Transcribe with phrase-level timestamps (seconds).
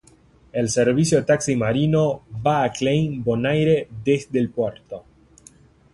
[0.61, 2.01] El servicio de taxi marino
[2.47, 5.03] va a Klein Bonaire desde el puerto.